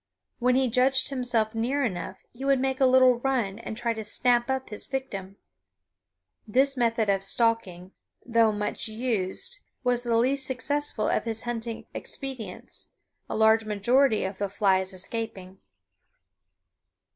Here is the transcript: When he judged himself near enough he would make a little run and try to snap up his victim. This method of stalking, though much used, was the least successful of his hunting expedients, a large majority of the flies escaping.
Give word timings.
When 0.39 0.55
he 0.55 0.67
judged 0.67 1.09
himself 1.09 1.53
near 1.53 1.83
enough 1.85 2.17
he 2.31 2.43
would 2.43 2.59
make 2.59 2.81
a 2.81 2.87
little 2.87 3.19
run 3.19 3.59
and 3.59 3.77
try 3.77 3.93
to 3.93 4.03
snap 4.03 4.49
up 4.49 4.71
his 4.71 4.87
victim. 4.87 5.35
This 6.47 6.75
method 6.75 7.07
of 7.07 7.21
stalking, 7.23 7.91
though 8.25 8.51
much 8.51 8.87
used, 8.87 9.59
was 9.83 10.01
the 10.01 10.17
least 10.17 10.47
successful 10.47 11.07
of 11.07 11.25
his 11.25 11.43
hunting 11.43 11.85
expedients, 11.93 12.89
a 13.29 13.37
large 13.37 13.63
majority 13.65 14.23
of 14.23 14.39
the 14.39 14.49
flies 14.49 14.91
escaping. 14.91 15.59